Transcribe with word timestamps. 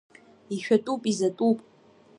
Ишәатәуп, 0.55 1.01
изатәуп… 1.11 1.57